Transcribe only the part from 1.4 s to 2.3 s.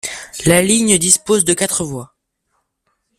de quatre voies.